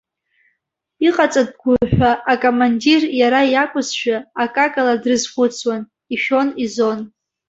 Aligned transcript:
Иҟаҵатәқәоу 1.07 1.77
ҳәа, 1.93 2.11
акомандир 2.31 3.01
иара 3.21 3.41
иакәызшәа, 3.53 4.17
акакала 4.43 4.95
дрызхәыцуан, 5.01 5.81
ишәон-изон. 6.13 6.99